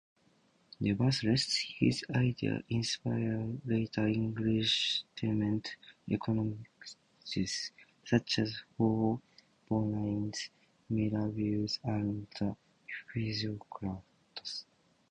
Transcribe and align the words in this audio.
Nevertheless, 0.79 1.55
his 1.77 2.03
ideas 2.09 2.63
inspired 2.69 3.61
later 3.65 4.07
Enlightenment 4.07 5.75
economists, 6.07 7.71
such 8.03 8.39
as 8.39 8.51
Forbonnais, 8.75 10.49
Mirabeau 10.89 11.67
and 11.83 12.25
the 12.39 12.55
Physiocrats. 13.13 14.65